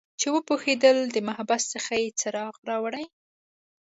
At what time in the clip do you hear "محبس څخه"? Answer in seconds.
1.27-1.93